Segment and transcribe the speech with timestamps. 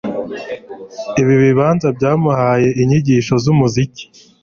[1.21, 4.03] Ibi bibanza byamuhaye inyigisho zumuziki.